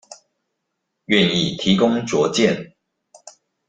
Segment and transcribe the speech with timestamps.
[1.05, 2.73] 願意提供卓見